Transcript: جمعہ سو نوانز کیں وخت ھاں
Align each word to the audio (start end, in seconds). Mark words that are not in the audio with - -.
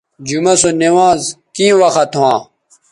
جمعہ 0.27 0.53
سو 0.61 0.69
نوانز 0.81 1.23
کیں 1.55 1.73
وخت 1.81 2.11
ھاں 2.19 2.37